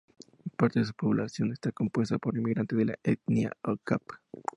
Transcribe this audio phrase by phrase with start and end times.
[0.57, 3.99] Parte de su población está compuesta por inmigrantes de la etnia qom.